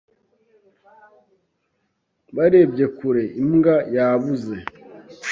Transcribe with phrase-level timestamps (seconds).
[2.35, 4.55] Barebye kure imbwa yabuze.